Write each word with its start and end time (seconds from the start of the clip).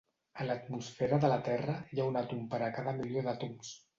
A 0.43 0.45
l'atmosfera 0.45 1.19
de 1.25 1.29
la 1.33 1.37
Terra, 1.49 1.77
hi 1.93 2.01
ha 2.03 2.07
un 2.13 2.19
àtom 2.23 2.41
per 2.55 2.63
a 2.69 2.73
cada 2.79 2.97
milió 3.03 3.27
d'àtoms. 3.31 3.73